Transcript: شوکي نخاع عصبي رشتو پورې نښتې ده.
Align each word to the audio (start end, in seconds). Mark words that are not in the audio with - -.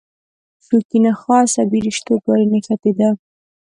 شوکي 0.65 0.99
نخاع 1.03 1.39
عصبي 1.45 1.79
رشتو 1.87 2.13
پورې 2.23 2.43
نښتې 2.51 2.91
ده. 2.97 3.09